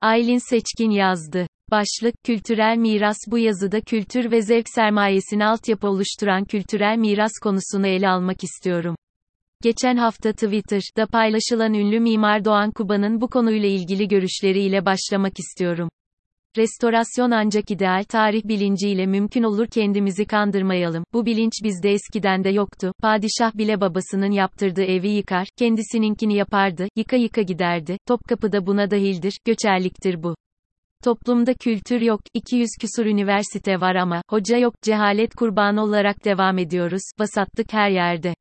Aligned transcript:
Aylin 0.00 0.50
Seçkin 0.50 0.90
yazdı. 0.90 1.46
Başlık, 1.70 2.14
kültürel 2.24 2.76
miras 2.76 3.16
bu 3.26 3.38
yazıda 3.38 3.80
kültür 3.80 4.30
ve 4.30 4.42
zevk 4.42 4.68
sermayesini 4.68 5.46
altyapı 5.46 5.88
oluşturan 5.88 6.44
kültürel 6.44 6.96
miras 6.96 7.32
konusunu 7.42 7.86
ele 7.86 8.08
almak 8.08 8.44
istiyorum. 8.44 8.96
Geçen 9.62 9.96
hafta 9.96 10.32
Twitter'da 10.32 11.06
paylaşılan 11.06 11.74
ünlü 11.74 12.00
mimar 12.00 12.44
Doğan 12.44 12.70
Kuba'nın 12.70 13.20
bu 13.20 13.28
konuyla 13.28 13.68
ilgili 13.68 14.08
görüşleriyle 14.08 14.86
başlamak 14.86 15.38
istiyorum. 15.38 15.88
Restorasyon 16.56 17.30
ancak 17.30 17.70
ideal 17.70 18.04
tarih 18.04 18.44
bilinciyle 18.44 19.06
mümkün 19.06 19.42
olur 19.42 19.66
kendimizi 19.66 20.24
kandırmayalım. 20.24 21.04
Bu 21.12 21.26
bilinç 21.26 21.52
bizde 21.64 21.90
eskiden 21.90 22.44
de 22.44 22.50
yoktu. 22.50 22.92
Padişah 23.02 23.54
bile 23.54 23.80
babasının 23.80 24.30
yaptırdığı 24.30 24.82
evi 24.84 25.08
yıkar, 25.08 25.48
kendisininkini 25.56 26.36
yapardı, 26.36 26.88
yıka 26.96 27.16
yıka 27.16 27.42
giderdi. 27.42 27.98
Topkapı'da 28.06 28.66
buna 28.66 28.90
dahildir, 28.90 29.38
göçerliktir 29.44 30.22
bu. 30.22 30.36
Toplumda 31.04 31.54
kültür 31.54 32.00
yok, 32.00 32.20
200 32.34 32.70
küsur 32.80 33.06
üniversite 33.06 33.80
var 33.80 33.94
ama, 33.94 34.22
hoca 34.30 34.56
yok, 34.58 34.74
cehalet 34.82 35.34
kurbanı 35.34 35.82
olarak 35.82 36.24
devam 36.24 36.58
ediyoruz, 36.58 37.02
vasatlık 37.18 37.72
her 37.72 37.90
yerde. 37.90 38.34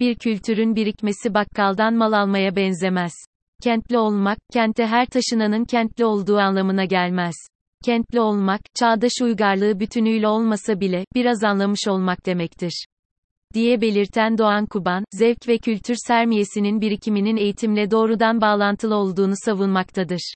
Bir 0.00 0.14
kültürün 0.14 0.76
birikmesi 0.76 1.34
bakkaldan 1.34 1.94
mal 1.94 2.12
almaya 2.12 2.56
benzemez. 2.56 3.12
Kentli 3.62 3.98
olmak, 3.98 4.38
kente 4.52 4.86
her 4.86 5.06
taşınanın 5.06 5.64
kentli 5.64 6.04
olduğu 6.04 6.38
anlamına 6.38 6.84
gelmez. 6.84 7.34
Kentli 7.84 8.20
olmak, 8.20 8.60
çağdaş 8.74 9.12
uygarlığı 9.22 9.80
bütünüyle 9.80 10.28
olmasa 10.28 10.80
bile, 10.80 11.04
biraz 11.14 11.44
anlamış 11.44 11.88
olmak 11.88 12.26
demektir. 12.26 12.86
Diye 13.54 13.80
belirten 13.80 14.38
Doğan 14.38 14.66
Kuban, 14.66 15.04
zevk 15.12 15.48
ve 15.48 15.58
kültür 15.58 15.94
sermiyesinin 16.06 16.80
birikiminin 16.80 17.36
eğitimle 17.36 17.90
doğrudan 17.90 18.40
bağlantılı 18.40 18.94
olduğunu 18.94 19.34
savunmaktadır. 19.44 20.34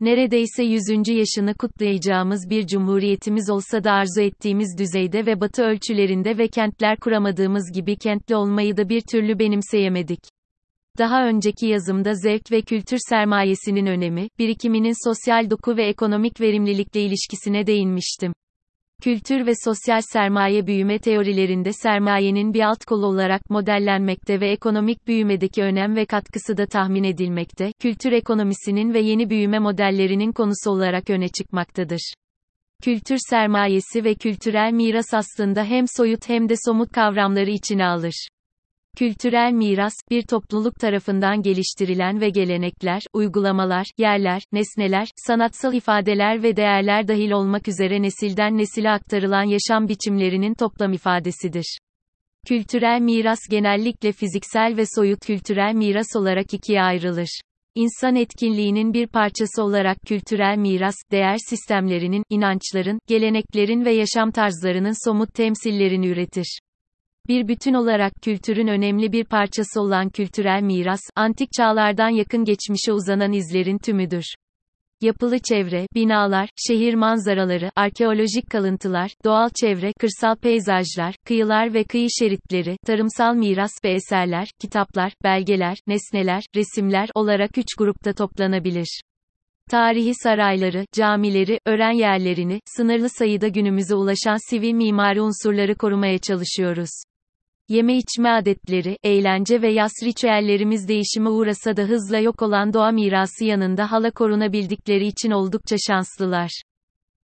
Neredeyse 0.00 0.62
100. 0.62 0.82
yaşını 1.08 1.54
kutlayacağımız 1.54 2.50
bir 2.50 2.66
cumhuriyetimiz 2.66 3.50
olsa 3.50 3.84
da 3.84 3.92
arzu 3.92 4.20
ettiğimiz 4.20 4.78
düzeyde 4.78 5.26
ve 5.26 5.40
batı 5.40 5.62
ölçülerinde 5.62 6.38
ve 6.38 6.48
kentler 6.48 6.96
kuramadığımız 6.96 7.72
gibi 7.74 7.96
kentli 7.96 8.36
olmayı 8.36 8.76
da 8.76 8.88
bir 8.88 9.00
türlü 9.00 9.38
benimseyemedik. 9.38 10.20
Daha 10.98 11.26
önceki 11.26 11.66
yazımda 11.66 12.14
zevk 12.14 12.52
ve 12.52 12.62
kültür 12.62 12.98
sermayesinin 13.08 13.86
önemi, 13.86 14.28
birikiminin 14.38 15.08
sosyal 15.08 15.50
doku 15.50 15.76
ve 15.76 15.86
ekonomik 15.86 16.40
verimlilikle 16.40 17.02
ilişkisine 17.02 17.66
değinmiştim. 17.66 18.32
Kültür 19.02 19.46
ve 19.46 19.52
sosyal 19.64 20.00
sermaye 20.12 20.66
büyüme 20.66 20.98
teorilerinde 20.98 21.72
sermayenin 21.72 22.54
bir 22.54 22.60
alt 22.60 22.84
kolu 22.84 23.06
olarak 23.06 23.50
modellenmekte 23.50 24.40
ve 24.40 24.50
ekonomik 24.50 25.06
büyümedeki 25.06 25.62
önem 25.62 25.96
ve 25.96 26.06
katkısı 26.06 26.56
da 26.56 26.66
tahmin 26.66 27.04
edilmekte, 27.04 27.72
kültür 27.80 28.12
ekonomisinin 28.12 28.94
ve 28.94 29.00
yeni 29.00 29.30
büyüme 29.30 29.58
modellerinin 29.58 30.32
konusu 30.32 30.70
olarak 30.70 31.10
öne 31.10 31.28
çıkmaktadır. 31.28 32.14
Kültür 32.82 33.18
sermayesi 33.30 34.04
ve 34.04 34.14
kültürel 34.14 34.72
miras 34.72 35.14
aslında 35.14 35.64
hem 35.64 35.84
soyut 35.96 36.28
hem 36.28 36.48
de 36.48 36.54
somut 36.66 36.92
kavramları 36.92 37.50
içine 37.50 37.86
alır. 37.86 38.28
Kültürel 38.98 39.52
miras, 39.52 39.92
bir 40.10 40.22
topluluk 40.22 40.74
tarafından 40.80 41.42
geliştirilen 41.42 42.20
ve 42.20 42.30
gelenekler, 42.30 43.02
uygulamalar, 43.12 43.86
yerler, 43.98 44.42
nesneler, 44.52 45.08
sanatsal 45.16 45.74
ifadeler 45.74 46.42
ve 46.42 46.56
değerler 46.56 47.08
dahil 47.08 47.30
olmak 47.30 47.68
üzere 47.68 48.02
nesilden 48.02 48.58
nesile 48.58 48.90
aktarılan 48.90 49.42
yaşam 49.42 49.88
biçimlerinin 49.88 50.54
toplam 50.54 50.92
ifadesidir. 50.92 51.78
Kültürel 52.46 53.00
miras 53.00 53.38
genellikle 53.50 54.12
fiziksel 54.12 54.74
ve 54.76 54.84
soyut 54.96 55.26
kültürel 55.26 55.74
miras 55.74 56.16
olarak 56.16 56.54
ikiye 56.54 56.82
ayrılır. 56.82 57.40
İnsan 57.74 58.16
etkinliğinin 58.16 58.94
bir 58.94 59.06
parçası 59.06 59.62
olarak 59.62 59.98
kültürel 60.06 60.58
miras, 60.58 60.94
değer 61.12 61.36
sistemlerinin, 61.48 62.24
inançların, 62.30 62.98
geleneklerin 63.06 63.84
ve 63.84 63.92
yaşam 63.92 64.30
tarzlarının 64.30 65.08
somut 65.08 65.34
temsillerini 65.34 66.06
üretir. 66.06 66.58
Bir 67.28 67.48
bütün 67.48 67.74
olarak 67.74 68.12
kültürün 68.22 68.66
önemli 68.66 69.12
bir 69.12 69.24
parçası 69.24 69.80
olan 69.80 70.08
kültürel 70.08 70.62
miras, 70.62 71.00
antik 71.16 71.52
çağlardan 71.52 72.08
yakın 72.08 72.44
geçmişe 72.44 72.92
uzanan 72.92 73.32
izlerin 73.32 73.78
tümüdür. 73.78 74.24
Yapılı 75.00 75.38
çevre, 75.38 75.86
binalar, 75.94 76.48
şehir 76.56 76.94
manzaraları, 76.94 77.70
arkeolojik 77.76 78.50
kalıntılar, 78.50 79.10
doğal 79.24 79.48
çevre, 79.60 79.92
kırsal 80.00 80.36
peyzajlar, 80.36 81.14
kıyılar 81.26 81.74
ve 81.74 81.84
kıyı 81.84 82.08
şeritleri, 82.18 82.76
tarımsal 82.86 83.34
miras 83.34 83.72
ve 83.84 83.90
eserler, 83.90 84.48
kitaplar, 84.60 85.12
belgeler, 85.24 85.78
nesneler, 85.86 86.42
resimler 86.56 87.08
olarak 87.14 87.58
üç 87.58 87.66
grupta 87.78 88.12
toplanabilir. 88.12 89.00
Tarihi 89.70 90.12
sarayları, 90.14 90.84
camileri, 90.92 91.58
ören 91.66 91.92
yerlerini, 91.92 92.60
sınırlı 92.76 93.08
sayıda 93.08 93.48
günümüze 93.48 93.94
ulaşan 93.94 94.50
sivil 94.50 94.72
mimari 94.72 95.20
unsurları 95.20 95.74
korumaya 95.74 96.18
çalışıyoruz. 96.18 96.90
Yeme 97.72 97.96
içme 97.96 98.28
adetleri, 98.28 98.96
eğlence 99.02 99.62
ve 99.62 99.72
yas 99.72 99.92
ritüellerimiz 100.04 100.88
değişime 100.88 101.28
uğrasa 101.28 101.76
da 101.76 101.82
hızla 101.82 102.18
yok 102.18 102.42
olan 102.42 102.72
doğa 102.72 102.90
mirası 102.90 103.44
yanında 103.44 103.92
hala 103.92 104.10
korunabildikleri 104.10 105.06
için 105.06 105.30
oldukça 105.30 105.76
şanslılar. 105.86 106.62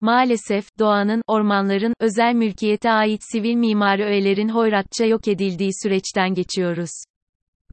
Maalesef, 0.01 0.79
doğanın, 0.79 1.21
ormanların, 1.27 1.93
özel 1.99 2.33
mülkiyete 2.33 2.91
ait 2.91 3.21
sivil 3.31 3.55
mimari 3.55 4.03
öğelerin 4.03 4.49
hoyratça 4.49 5.05
yok 5.05 5.27
edildiği 5.27 5.71
süreçten 5.83 6.33
geçiyoruz. 6.33 6.91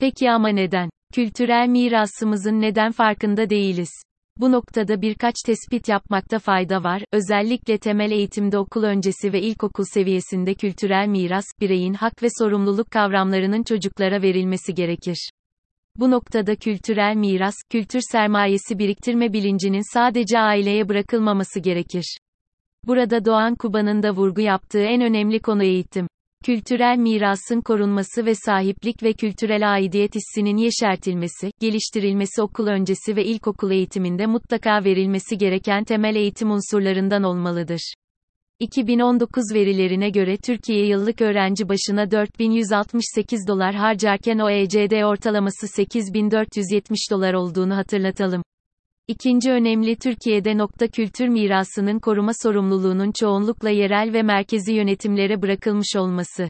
Peki 0.00 0.30
ama 0.30 0.48
neden? 0.48 0.90
Kültürel 1.14 1.68
mirasımızın 1.68 2.60
neden 2.60 2.92
farkında 2.92 3.50
değiliz? 3.50 3.90
Bu 4.36 4.52
noktada 4.52 5.02
birkaç 5.02 5.34
tespit 5.46 5.88
yapmakta 5.88 6.38
fayda 6.38 6.84
var, 6.84 7.02
özellikle 7.12 7.78
temel 7.78 8.10
eğitimde 8.10 8.58
okul 8.58 8.82
öncesi 8.82 9.32
ve 9.32 9.42
ilkokul 9.42 9.84
seviyesinde 9.84 10.54
kültürel 10.54 11.08
miras, 11.08 11.44
bireyin 11.60 11.94
hak 11.94 12.22
ve 12.22 12.28
sorumluluk 12.38 12.90
kavramlarının 12.90 13.62
çocuklara 13.62 14.22
verilmesi 14.22 14.74
gerekir. 14.74 15.30
Bu 15.96 16.10
noktada 16.10 16.56
kültürel 16.56 17.16
miras, 17.16 17.54
kültür 17.70 18.00
sermayesi 18.12 18.78
biriktirme 18.78 19.32
bilincinin 19.32 19.94
sadece 19.94 20.38
aileye 20.38 20.88
bırakılmaması 20.88 21.60
gerekir. 21.60 22.16
Burada 22.86 23.24
Doğan 23.24 23.54
Kuba'nın 23.54 24.02
da 24.02 24.10
vurgu 24.10 24.40
yaptığı 24.40 24.82
en 24.82 25.00
önemli 25.00 25.40
konu 25.40 25.62
eğitim. 25.62 26.06
Kültürel 26.44 26.98
mirasın 26.98 27.60
korunması 27.60 28.26
ve 28.26 28.34
sahiplik 28.34 29.02
ve 29.02 29.12
kültürel 29.12 29.72
aidiyet 29.72 30.14
hissinin 30.14 30.56
yeşertilmesi, 30.56 31.50
geliştirilmesi 31.60 32.42
okul 32.42 32.66
öncesi 32.66 33.16
ve 33.16 33.24
ilkokul 33.24 33.70
eğitiminde 33.70 34.26
mutlaka 34.26 34.84
verilmesi 34.84 35.38
gereken 35.38 35.84
temel 35.84 36.16
eğitim 36.16 36.50
unsurlarından 36.50 37.22
olmalıdır. 37.22 37.94
2019 38.60 39.44
verilerine 39.54 40.10
göre 40.10 40.36
Türkiye 40.36 40.86
yıllık 40.86 41.20
öğrenci 41.20 41.68
başına 41.68 42.10
4168 42.10 43.48
dolar 43.48 43.74
harcarken 43.74 44.38
OECD 44.38 45.02
ortalaması 45.02 45.68
8470 45.68 46.98
dolar 47.10 47.34
olduğunu 47.34 47.76
hatırlatalım. 47.76 48.42
İkinci 49.08 49.50
önemli 49.50 49.96
Türkiye'de 49.96 50.58
nokta 50.58 50.88
kültür 50.88 51.28
mirasının 51.28 51.98
koruma 51.98 52.32
sorumluluğunun 52.42 53.12
çoğunlukla 53.20 53.70
yerel 53.70 54.12
ve 54.12 54.22
merkezi 54.22 54.74
yönetimlere 54.74 55.42
bırakılmış 55.42 55.96
olması. 55.96 56.48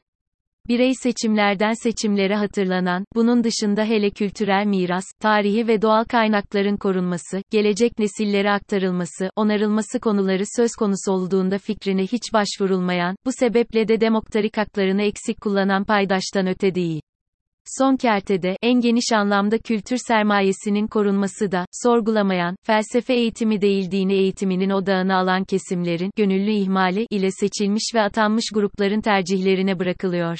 Birey 0.67 0.93
seçimlerden 0.95 1.73
seçimlere 1.73 2.35
hatırlanan, 2.35 3.05
bunun 3.15 3.43
dışında 3.43 3.83
hele 3.83 4.09
kültürel 4.09 4.65
miras, 4.65 5.03
tarihi 5.21 5.67
ve 5.67 5.81
doğal 5.81 6.03
kaynakların 6.03 6.77
korunması, 6.77 7.41
gelecek 7.51 7.99
nesillere 7.99 8.51
aktarılması, 8.51 9.29
onarılması 9.35 9.99
konuları 9.99 10.43
söz 10.57 10.71
konusu 10.75 11.11
olduğunda 11.11 11.57
fikrine 11.57 12.03
hiç 12.03 12.33
başvurulmayan, 12.33 13.15
bu 13.25 13.31
sebeple 13.39 13.87
de 13.87 14.01
demokratik 14.01 14.57
haklarını 14.57 15.01
eksik 15.01 15.41
kullanan 15.41 15.83
paydaştan 15.83 16.47
öte 16.47 16.75
değil. 16.75 17.01
Son 17.65 17.97
kertede, 17.97 18.57
en 18.61 18.81
geniş 18.81 19.11
anlamda 19.11 19.57
kültür 19.57 19.97
sermayesinin 20.07 20.87
korunması 20.87 21.51
da, 21.51 21.65
sorgulamayan, 21.71 22.55
felsefe 22.63 23.13
eğitimi 23.13 23.61
değil 23.61 23.91
dini 23.91 24.13
eğitiminin 24.13 24.69
odağına 24.69 25.17
alan 25.17 25.43
kesimlerin, 25.43 26.11
gönüllü 26.15 26.51
ihmali, 26.51 27.07
ile 27.09 27.31
seçilmiş 27.31 27.91
ve 27.95 28.01
atanmış 28.01 28.45
grupların 28.53 29.01
tercihlerine 29.01 29.79
bırakılıyor. 29.79 30.37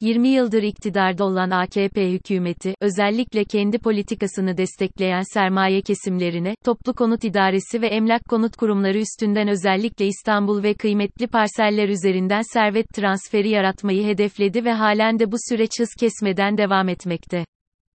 20 0.00 0.28
yıldır 0.28 0.62
iktidarda 0.62 1.24
olan 1.24 1.50
AKP 1.50 2.12
hükümeti, 2.12 2.74
özellikle 2.80 3.44
kendi 3.44 3.78
politikasını 3.78 4.56
destekleyen 4.56 5.22
sermaye 5.34 5.82
kesimlerine, 5.82 6.54
toplu 6.64 6.94
konut 6.94 7.24
idaresi 7.24 7.82
ve 7.82 7.86
emlak 7.86 8.24
konut 8.24 8.56
kurumları 8.56 8.98
üstünden 8.98 9.48
özellikle 9.48 10.06
İstanbul 10.06 10.62
ve 10.62 10.74
kıymetli 10.74 11.26
parseller 11.26 11.88
üzerinden 11.88 12.42
servet 12.54 12.88
transferi 12.88 13.48
yaratmayı 13.48 14.06
hedefledi 14.06 14.64
ve 14.64 14.72
halen 14.72 15.18
de 15.18 15.32
bu 15.32 15.36
süreç 15.48 15.70
hız 15.78 15.90
kesmeden 16.00 16.58
devam 16.58 16.88
etmekte. 16.88 17.44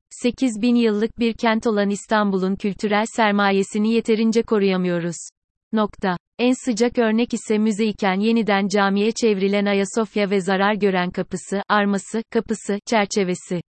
8 0.09 0.61
bin 0.61 0.75
yıllık 0.75 1.19
bir 1.19 1.33
kent 1.33 1.67
olan 1.67 1.89
İstanbul'un 1.89 2.55
kültürel 2.55 3.05
sermayesini 3.15 3.93
yeterince 3.93 4.41
koruyamıyoruz. 4.43 5.38
Nokta. 5.73 6.17
En 6.39 6.53
sıcak 6.65 6.97
örnek 6.97 7.33
ise 7.33 7.57
müze 7.57 7.85
iken 7.85 8.19
yeniden 8.19 8.67
camiye 8.67 9.11
çevrilen 9.11 9.65
Ayasofya 9.65 10.29
ve 10.29 10.41
zarar 10.41 10.73
gören 10.73 11.11
kapısı, 11.11 11.63
arması, 11.69 12.23
kapısı, 12.31 12.79
çerçevesi. 12.85 13.61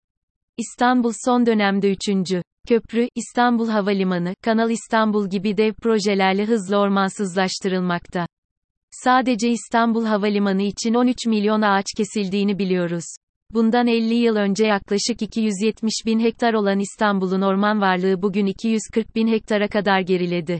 İstanbul 0.58 1.12
son 1.24 1.46
dönemde 1.46 1.90
3. 1.90 2.00
Köprü, 2.68 3.08
İstanbul 3.14 3.68
Havalimanı, 3.68 4.34
Kanal 4.44 4.70
İstanbul 4.70 5.30
gibi 5.30 5.56
dev 5.56 5.72
projelerle 5.72 6.44
hızla 6.44 6.76
ormansızlaştırılmakta. 6.76 8.26
Sadece 8.90 9.48
İstanbul 9.50 10.04
Havalimanı 10.04 10.62
için 10.62 10.94
13 10.94 11.26
milyon 11.26 11.62
ağaç 11.62 11.86
kesildiğini 11.96 12.58
biliyoruz. 12.58 13.04
Bundan 13.54 13.86
50 13.86 14.14
yıl 14.14 14.36
önce 14.36 14.66
yaklaşık 14.66 15.22
270 15.22 15.92
bin 16.06 16.20
hektar 16.20 16.54
olan 16.54 16.78
İstanbul'un 16.78 17.42
orman 17.42 17.80
varlığı 17.80 18.22
bugün 18.22 18.46
240 18.46 19.16
bin 19.16 19.28
hektara 19.28 19.68
kadar 19.68 20.00
geriledi. 20.00 20.58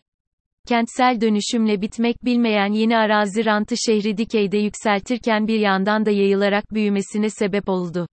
Kentsel 0.68 1.20
dönüşümle 1.20 1.80
bitmek 1.80 2.24
bilmeyen 2.24 2.72
yeni 2.72 2.96
arazi 2.96 3.44
rantı 3.44 3.74
şehri 3.86 4.16
dikeyde 4.16 4.58
yükseltirken 4.58 5.48
bir 5.48 5.60
yandan 5.60 6.06
da 6.06 6.10
yayılarak 6.10 6.64
büyümesine 6.74 7.30
sebep 7.30 7.68
oldu. 7.68 8.06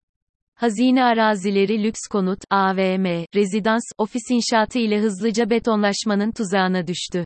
Hazine 0.56 1.04
arazileri 1.04 1.84
lüks 1.84 2.00
konut, 2.12 2.40
AVM, 2.52 3.26
rezidans, 3.36 3.84
ofis 3.98 4.24
inşaatı 4.32 4.80
ile 4.80 5.00
hızlıca 5.00 5.50
betonlaşmanın 5.50 6.32
tuzağına 6.32 6.88
düştü. 6.88 7.26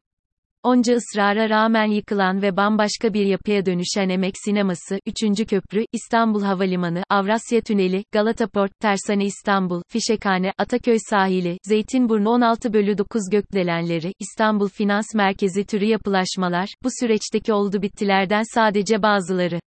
Onca 0.64 0.96
ısrara 0.96 1.50
rağmen 1.50 1.86
yıkılan 1.86 2.42
ve 2.42 2.58
bambaşka 2.58 3.14
bir 3.14 3.26
yapıya 3.26 3.66
dönüşen 3.66 4.10
Emek 4.10 4.34
Sineması, 4.46 5.00
3. 5.24 5.48
Köprü, 5.48 5.86
İstanbul 5.94 6.42
Havalimanı, 6.44 7.04
Avrasya 7.10 7.62
Tüneli, 7.62 8.04
Galata 8.12 8.48
Port, 8.48 8.72
Tersane 8.80 9.26
İstanbul, 9.26 9.82
Fişekhane, 9.88 10.54
Ataköy 10.58 10.98
Sahili, 11.10 11.58
Zeytinburnu 11.64 12.30
16 12.30 12.74
bölü 12.74 12.98
9 12.98 13.22
gökdelenleri, 13.32 14.14
İstanbul 14.20 14.70
Finans 14.70 15.06
Merkezi 15.16 15.66
türü 15.66 15.86
yapılaşmalar, 15.86 16.70
bu 16.84 16.90
süreçteki 17.00 17.54
oldu 17.54 17.82
bittilerden 17.82 18.44
sadece 18.56 19.02
bazıları. 19.02 19.60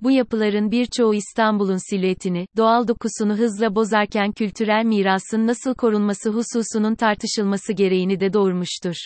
Bu 0.00 0.10
yapıların 0.10 0.70
birçoğu 0.70 1.14
İstanbul'un 1.14 1.90
silüetini, 1.90 2.46
doğal 2.56 2.88
dokusunu 2.88 3.36
hızla 3.36 3.74
bozarken 3.74 4.32
kültürel 4.32 4.84
mirasın 4.84 5.46
nasıl 5.46 5.74
korunması 5.74 6.30
hususunun 6.30 6.94
tartışılması 6.94 7.72
gereğini 7.72 8.20
de 8.20 8.32
doğurmuştur. 8.32 8.96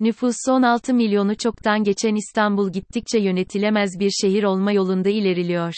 Nüfusu 0.00 0.52
16 0.52 0.94
milyonu 0.94 1.36
çoktan 1.36 1.84
geçen 1.84 2.14
İstanbul 2.14 2.72
gittikçe 2.72 3.18
yönetilemez 3.18 3.90
bir 4.00 4.10
şehir 4.10 4.42
olma 4.44 4.72
yolunda 4.72 5.08
ileriliyor. 5.08 5.74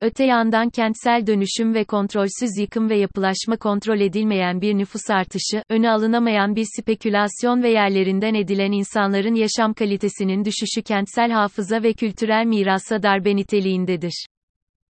Öte 0.00 0.24
yandan 0.24 0.70
kentsel 0.70 1.26
dönüşüm 1.26 1.74
ve 1.74 1.84
kontrolsüz 1.84 2.58
yıkım 2.58 2.90
ve 2.90 2.96
yapılaşma 2.96 3.56
kontrol 3.56 4.00
edilmeyen 4.00 4.60
bir 4.60 4.78
nüfus 4.78 5.10
artışı, 5.10 5.62
önü 5.68 5.88
alınamayan 5.88 6.56
bir 6.56 6.66
spekülasyon 6.78 7.62
ve 7.62 7.70
yerlerinden 7.70 8.34
edilen 8.34 8.72
insanların 8.72 9.34
yaşam 9.34 9.74
kalitesinin 9.74 10.44
düşüşü 10.44 10.82
kentsel 10.82 11.30
hafıza 11.30 11.82
ve 11.82 11.92
kültürel 11.92 12.46
mirasa 12.46 13.02
darbe 13.02 13.36
niteliğindedir. 13.36 14.26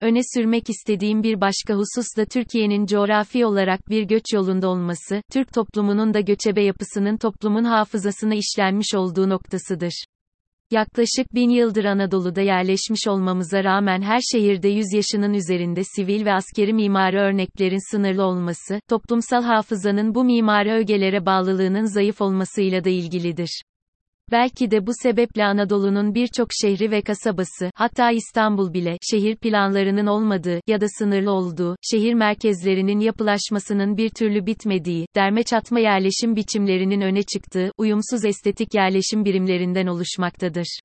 Öne 0.01 0.21
sürmek 0.35 0.71
istediğim 0.71 1.23
bir 1.23 1.41
başka 1.41 1.75
husus 1.75 2.07
da 2.17 2.25
Türkiye'nin 2.25 2.87
coğrafi 2.87 3.47
olarak 3.47 3.91
bir 3.91 4.03
göç 4.03 4.23
yolunda 4.35 4.69
olması, 4.69 5.23
Türk 5.33 5.53
toplumunun 5.53 6.15
da 6.15 6.21
göçebe 6.21 6.63
yapısının 6.63 7.17
toplumun 7.17 7.65
hafızasına 7.65 8.35
işlenmiş 8.35 8.95
olduğu 8.95 9.29
noktasıdır. 9.29 10.05
Yaklaşık 10.71 11.35
bin 11.35 11.51
yıldır 11.51 11.85
Anadolu'da 11.85 12.41
yerleşmiş 12.41 13.09
olmamıza 13.09 13.65
rağmen 13.65 14.03
her 14.03 14.21
şehirde 14.33 14.69
100 14.69 14.87
yaşının 14.95 15.35
üzerinde 15.35 15.83
sivil 15.85 16.25
ve 16.25 16.33
askeri 16.33 16.73
mimari 16.73 17.19
örneklerin 17.19 17.91
sınırlı 17.91 18.25
olması, 18.25 18.81
toplumsal 18.89 19.43
hafızanın 19.43 20.15
bu 20.15 20.25
mimari 20.25 20.73
ögelere 20.73 21.27
bağlılığının 21.27 21.85
zayıf 21.85 22.21
olmasıyla 22.21 22.85
da 22.85 22.89
ilgilidir. 22.89 23.63
Belki 24.31 24.71
de 24.71 24.87
bu 24.87 24.91
sebeple 25.03 25.45
Anadolu'nun 25.45 26.15
birçok 26.15 26.49
şehri 26.61 26.91
ve 26.91 27.03
kasabası, 27.03 27.71
hatta 27.75 28.11
İstanbul 28.11 28.73
bile, 28.73 28.97
şehir 29.11 29.37
planlarının 29.37 30.07
olmadığı, 30.07 30.61
ya 30.67 30.81
da 30.81 30.87
sınırlı 30.99 31.31
olduğu, 31.31 31.77
şehir 31.83 32.15
merkezlerinin 32.15 33.01
yapılaşmasının 33.01 33.97
bir 33.97 34.11
türlü 34.11 34.47
bitmediği, 34.47 35.07
derme 35.17 35.43
çatma 35.43 35.81
yerleşim 35.81 36.37
biçimlerinin 36.37 37.01
öne 37.01 37.23
çıktığı, 37.23 37.73
uyumsuz 37.79 38.25
estetik 38.25 38.75
yerleşim 38.75 39.25
birimlerinden 39.25 39.87
oluşmaktadır. 39.87 40.79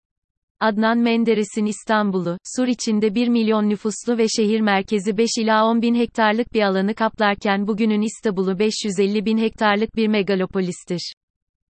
Adnan 0.60 0.98
Menderes'in 0.98 1.66
İstanbul'u, 1.66 2.38
sur 2.57 2.68
içinde 2.68 3.16
1 3.16 3.28
milyon 3.28 3.69
nüfuslu 3.69 4.18
ve 4.18 4.28
şehir 4.28 4.62
merkezi 4.62 5.18
5 5.18 5.30
ila 5.40 5.66
10 5.66 5.81
bin 5.81 5.95
hektarlık 5.95 6.54
bir 6.54 6.62
alanı 6.62 6.94
kaplarken 6.94 7.68
bugünün 7.68 8.01
İstanbul'u 8.01 8.60
550 8.60 9.25
bin 9.25 9.38
hektarlık 9.38 9.95
bir 9.95 10.07
megalopolistir. 10.07 11.13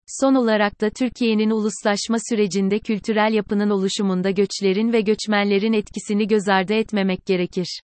Son 0.06 0.34
olarak 0.34 0.80
da 0.80 0.90
Türkiye'nin 0.90 1.50
uluslaşma 1.50 2.16
sürecinde 2.28 2.78
kültürel 2.78 3.32
yapının 3.32 3.70
oluşumunda 3.70 4.30
göçlerin 4.30 4.92
ve 4.92 5.00
göçmenlerin 5.00 5.72
etkisini 5.72 6.26
göz 6.26 6.48
ardı 6.48 6.74
etmemek 6.74 7.26
gerekir. 7.26 7.80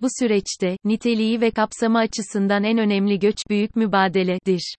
Bu 0.00 0.06
süreçte, 0.18 0.76
niteliği 0.84 1.40
ve 1.40 1.50
kapsamı 1.50 1.98
açısından 1.98 2.64
en 2.64 2.78
önemli 2.78 3.18
göç, 3.18 3.36
büyük 3.50 3.76
mübadeledir. 3.76 4.74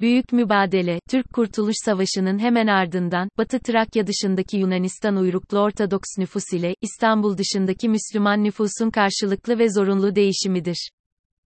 Büyük 0.00 0.32
mübadele, 0.32 1.00
Türk 1.10 1.32
Kurtuluş 1.32 1.74
Savaşı'nın 1.84 2.38
hemen 2.38 2.66
ardından, 2.66 3.28
Batı 3.38 3.58
Trakya 3.58 4.06
dışındaki 4.06 4.56
Yunanistan 4.56 5.16
uyruklu 5.16 5.58
Ortodoks 5.58 6.18
nüfus 6.18 6.52
ile, 6.52 6.74
İstanbul 6.80 7.38
dışındaki 7.38 7.88
Müslüman 7.88 8.44
nüfusun 8.44 8.90
karşılıklı 8.90 9.58
ve 9.58 9.72
zorunlu 9.72 10.14
değişimidir. 10.14 10.90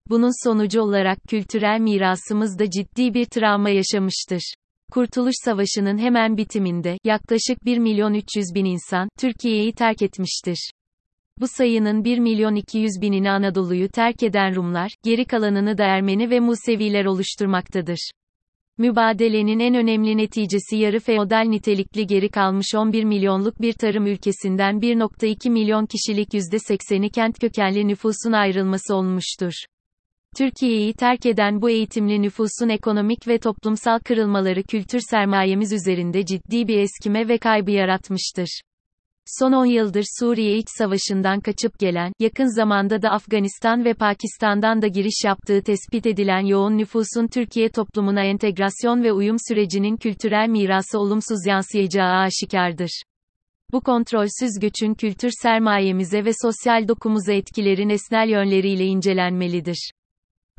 Bunun 0.09 0.43
sonucu 0.47 0.81
olarak 0.81 1.17
kültürel 1.29 1.79
mirasımız 1.79 2.59
da 2.59 2.69
ciddi 2.69 3.13
bir 3.13 3.25
travma 3.25 3.69
yaşamıştır. 3.69 4.53
Kurtuluş 4.91 5.33
Savaşı'nın 5.43 5.97
hemen 5.97 6.37
bitiminde, 6.37 6.97
yaklaşık 7.03 7.65
1 7.65 7.77
milyon 7.77 8.13
300 8.13 8.45
bin 8.55 8.65
insan, 8.65 9.09
Türkiye'yi 9.19 9.73
terk 9.73 10.01
etmiştir. 10.01 10.71
Bu 11.39 11.47
sayının 11.47 12.03
1 12.03 12.19
milyon 12.19 12.55
200 12.55 12.91
binini 13.01 13.31
Anadolu'yu 13.31 13.89
terk 13.89 14.23
eden 14.23 14.55
Rumlar, 14.55 14.91
geri 15.03 15.25
kalanını 15.25 15.77
da 15.77 15.83
Ermeni 15.83 16.29
ve 16.29 16.39
Museviler 16.39 17.05
oluşturmaktadır. 17.05 18.11
Mübadelenin 18.77 19.59
en 19.59 19.75
önemli 19.75 20.17
neticesi 20.17 20.77
yarı 20.77 20.99
feodal 20.99 21.45
nitelikli 21.47 22.07
geri 22.07 22.29
kalmış 22.29 22.75
11 22.75 23.03
milyonluk 23.03 23.61
bir 23.61 23.73
tarım 23.73 24.07
ülkesinden 24.07 24.75
1.2 24.75 25.49
milyon 25.49 25.85
kişilik 25.85 26.33
%80'i 26.33 27.09
kent 27.09 27.39
kökenli 27.39 27.87
nüfusun 27.87 28.31
ayrılması 28.31 28.95
olmuştur. 28.95 29.53
Türkiye'yi 30.41 30.93
terk 30.93 31.25
eden 31.25 31.61
bu 31.61 31.69
eğitimli 31.69 32.21
nüfusun 32.21 32.69
ekonomik 32.69 33.27
ve 33.27 33.37
toplumsal 33.37 33.99
kırılmaları 33.99 34.63
kültür 34.63 34.99
sermayemiz 35.09 35.73
üzerinde 35.73 36.25
ciddi 36.25 36.67
bir 36.67 36.77
eskime 36.79 37.27
ve 37.27 37.37
kaybı 37.37 37.71
yaratmıştır. 37.71 38.61
Son 39.39 39.51
10 39.51 39.65
yıldır 39.65 40.03
Suriye 40.19 40.57
iç 40.57 40.67
savaşından 40.77 41.39
kaçıp 41.39 41.79
gelen, 41.79 42.13
yakın 42.19 42.55
zamanda 42.55 43.01
da 43.01 43.09
Afganistan 43.09 43.85
ve 43.85 43.93
Pakistan'dan 43.93 44.81
da 44.81 44.87
giriş 44.87 45.23
yaptığı 45.25 45.61
tespit 45.61 46.05
edilen 46.05 46.45
yoğun 46.45 46.77
nüfusun 46.77 47.27
Türkiye 47.27 47.69
toplumuna 47.69 48.23
entegrasyon 48.23 49.03
ve 49.03 49.11
uyum 49.11 49.37
sürecinin 49.47 49.97
kültürel 49.97 50.49
mirası 50.49 50.99
olumsuz 50.99 51.45
yansıyacağı 51.47 52.11
aşikardır. 52.11 53.01
Bu 53.71 53.81
kontrolsüz 53.81 54.59
göçün 54.61 54.93
kültür 54.93 55.31
sermayemize 55.41 56.25
ve 56.25 56.31
sosyal 56.41 56.87
dokumuza 56.87 57.33
etkileri 57.33 57.87
nesnel 57.87 58.29
yönleriyle 58.29 58.85
incelenmelidir. 58.85 59.91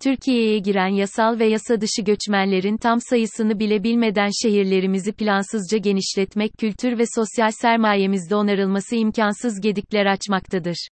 Türkiye'ye 0.02 0.59
giren 0.59 0.88
yasal 0.88 1.38
ve 1.38 1.47
yasa 1.47 1.80
dışı 1.80 2.02
göçmenlerin 2.02 2.76
tam 2.76 3.00
sayısını 3.00 3.59
bile 3.59 3.85
bilmeden 3.85 4.30
şehirlerimizi 4.42 5.12
plansızca 5.12 5.78
genişletmek 5.78 6.52
kültür 6.59 6.99
ve 6.99 7.04
sosyal 7.14 7.50
sermayemizde 7.50 8.37
onarılması 8.37 8.97
imkansız 8.97 9.61
gedikler 9.61 10.06
açmaktadır. 10.06 10.88